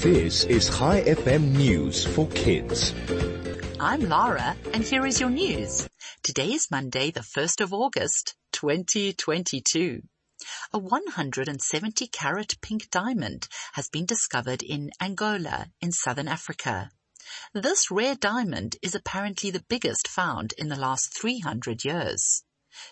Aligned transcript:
This 0.00 0.44
is 0.44 0.70
ChaiFM 0.70 1.56
News 1.56 2.06
for 2.06 2.28
Kids. 2.28 2.94
I'm 3.80 4.08
Lara 4.08 4.54
and 4.72 4.84
here 4.84 5.04
is 5.04 5.18
your 5.18 5.28
news. 5.28 5.88
Today 6.22 6.52
is 6.52 6.70
Monday, 6.70 7.10
the 7.10 7.22
1st 7.22 7.62
of 7.62 7.74
August, 7.74 8.36
2022. 8.52 10.02
A 10.72 10.78
170 10.78 12.06
carat 12.06 12.54
pink 12.62 12.88
diamond 12.92 13.48
has 13.72 13.88
been 13.88 14.06
discovered 14.06 14.62
in 14.62 14.92
Angola 15.00 15.66
in 15.80 15.90
southern 15.90 16.28
Africa. 16.28 16.92
This 17.52 17.90
rare 17.90 18.14
diamond 18.14 18.76
is 18.80 18.94
apparently 18.94 19.50
the 19.50 19.64
biggest 19.68 20.06
found 20.06 20.54
in 20.56 20.68
the 20.68 20.76
last 20.78 21.12
300 21.12 21.84
years. 21.84 22.44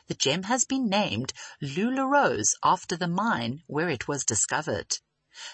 The 0.08 0.14
gem 0.14 0.42
has 0.42 0.64
been 0.64 0.88
named 0.88 1.32
Lulo 1.62 2.10
Rose 2.10 2.56
after 2.64 2.96
the 2.96 3.06
mine 3.06 3.62
where 3.68 3.88
it 3.88 4.08
was 4.08 4.24
discovered. 4.24 4.98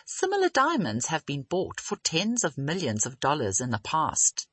Similar 0.06 0.48
diamonds 0.48 1.06
have 1.06 1.26
been 1.26 1.42
bought 1.42 1.80
for 1.80 1.96
tens 1.96 2.44
of 2.44 2.56
millions 2.56 3.04
of 3.04 3.18
dollars 3.18 3.60
in 3.60 3.70
the 3.70 3.80
past. 3.80 4.46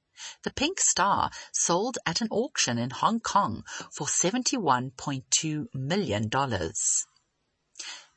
The 0.44 0.52
pink 0.52 0.80
star 0.80 1.32
sold 1.54 1.98
at 2.06 2.20
an 2.20 2.28
auction 2.30 2.78
in 2.78 2.90
Hong 2.90 3.20
Kong 3.20 3.64
for 3.92 4.08
$71.2 4.08 5.74
million. 5.74 6.30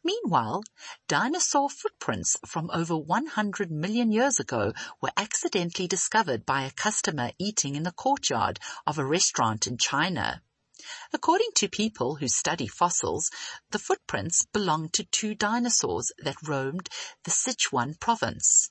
Meanwhile, 0.05 0.65
dinosaur 1.07 1.71
footprints 1.71 2.37
from 2.45 2.71
over 2.73 2.97
100 2.97 3.71
million 3.71 4.11
years 4.11 4.41
ago 4.41 4.73
were 5.01 5.13
accidentally 5.17 5.87
discovered 5.87 6.45
by 6.45 6.65
a 6.65 6.73
customer 6.73 7.31
eating 7.39 7.77
in 7.77 7.85
the 7.85 7.93
courtyard 7.93 8.59
of 8.85 8.99
a 8.99 9.05
restaurant 9.05 9.69
in 9.69 9.79
China. 9.79 10.43
According 11.13 11.51
to 11.57 11.69
people 11.69 12.17
who 12.17 12.27
study 12.27 12.67
fossils, 12.67 13.31
the 13.71 13.79
footprints 13.79 14.47
belong 14.53 14.89
to 14.91 15.05
two 15.05 15.35
dinosaurs 15.35 16.11
that 16.19 16.43
roamed 16.43 16.89
the 17.23 17.31
Sichuan 17.31 18.01
province. 18.01 18.71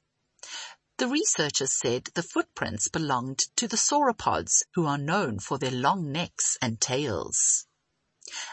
The 0.97 1.07
researchers 1.07 1.71
said 1.71 2.09
the 2.13 2.21
footprints 2.23 2.89
belonged 2.89 3.39
to 3.55 3.67
the 3.67 3.77
sauropods, 3.77 4.63
who 4.73 4.85
are 4.85 4.97
known 4.97 5.39
for 5.39 5.57
their 5.57 5.71
long 5.71 6.11
necks 6.11 6.57
and 6.61 6.81
tails. 6.81 7.65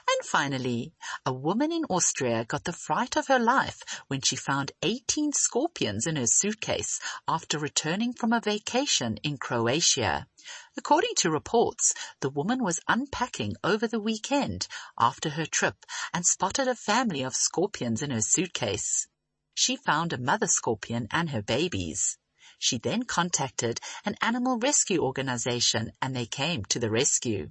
And 0.08 0.26
finally, 0.26 0.94
a 1.26 1.32
woman 1.32 1.70
in 1.70 1.84
Austria 1.90 2.44
got 2.46 2.64
the 2.64 2.72
fright 2.72 3.16
of 3.16 3.26
her 3.26 3.38
life 3.38 3.82
when 4.06 4.22
she 4.22 4.34
found 4.34 4.72
18 4.82 5.34
scorpions 5.34 6.06
in 6.06 6.16
her 6.16 6.26
suitcase 6.26 6.98
after 7.28 7.58
returning 7.58 8.14
from 8.14 8.32
a 8.32 8.40
vacation 8.40 9.18
in 9.18 9.36
Croatia. 9.36 10.26
According 10.76 11.14
to 11.16 11.30
reports, 11.30 11.92
the 12.20 12.30
woman 12.30 12.64
was 12.64 12.80
unpacking 12.88 13.56
over 13.62 13.86
the 13.86 14.00
weekend 14.00 14.68
after 14.98 15.30
her 15.30 15.44
trip 15.44 15.84
and 16.14 16.24
spotted 16.24 16.66
a 16.66 16.74
family 16.74 17.22
of 17.22 17.36
scorpions 17.36 18.00
in 18.00 18.10
her 18.10 18.22
suitcase. 18.22 19.06
She 19.52 19.76
found 19.76 20.14
a 20.14 20.18
mother 20.18 20.46
scorpion 20.46 21.08
and 21.10 21.28
her 21.28 21.42
babies. 21.42 22.16
She 22.58 22.78
then 22.78 23.02
contacted 23.02 23.80
an 24.06 24.16
animal 24.22 24.58
rescue 24.58 25.02
organization 25.02 25.92
and 26.00 26.16
they 26.16 26.26
came 26.26 26.64
to 26.66 26.78
the 26.78 26.90
rescue. 26.90 27.50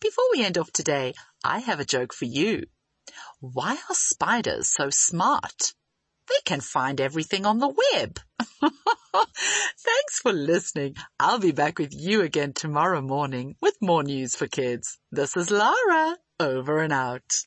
Before 0.00 0.24
we 0.32 0.44
end 0.44 0.58
off 0.58 0.70
today, 0.72 1.14
I 1.42 1.60
have 1.60 1.80
a 1.80 1.84
joke 1.84 2.12
for 2.12 2.26
you. 2.26 2.64
Why 3.40 3.72
are 3.72 3.94
spiders 3.94 4.68
so 4.68 4.90
smart? 4.90 5.72
They 6.28 6.34
can 6.44 6.60
find 6.60 7.00
everything 7.00 7.46
on 7.46 7.60
the 7.60 7.68
web. 7.68 8.20
Thanks 8.60 10.18
for 10.20 10.32
listening. 10.32 10.96
I'll 11.18 11.38
be 11.38 11.52
back 11.52 11.78
with 11.78 11.94
you 11.94 12.20
again 12.20 12.52
tomorrow 12.52 13.00
morning 13.00 13.56
with 13.62 13.76
more 13.80 14.02
news 14.02 14.36
for 14.36 14.46
kids. 14.46 14.98
This 15.10 15.34
is 15.34 15.50
Lara, 15.50 16.18
over 16.38 16.80
and 16.80 16.92
out. 16.92 17.44